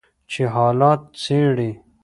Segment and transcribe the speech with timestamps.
[0.31, 1.71] چې حالات څیړي